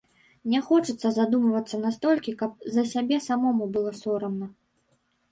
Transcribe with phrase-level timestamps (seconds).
[0.51, 4.47] Не хочацца задумвацца настолькі, каб за сябе самому было сорамна.